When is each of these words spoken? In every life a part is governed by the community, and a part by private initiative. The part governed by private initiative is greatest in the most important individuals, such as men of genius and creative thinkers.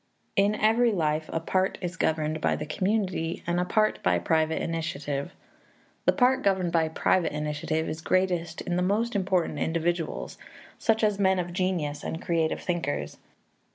In 0.35 0.55
every 0.55 0.91
life 0.91 1.29
a 1.31 1.39
part 1.39 1.77
is 1.79 1.95
governed 1.95 2.41
by 2.41 2.55
the 2.55 2.65
community, 2.65 3.43
and 3.45 3.59
a 3.59 3.65
part 3.65 4.01
by 4.01 4.17
private 4.17 4.59
initiative. 4.59 5.31
The 6.05 6.11
part 6.11 6.41
governed 6.41 6.71
by 6.71 6.87
private 6.89 7.33
initiative 7.33 7.87
is 7.87 8.01
greatest 8.01 8.61
in 8.61 8.77
the 8.77 8.81
most 8.81 9.15
important 9.15 9.59
individuals, 9.59 10.39
such 10.79 11.03
as 11.03 11.19
men 11.19 11.37
of 11.37 11.53
genius 11.53 12.03
and 12.03 12.19
creative 12.19 12.61
thinkers. 12.61 13.19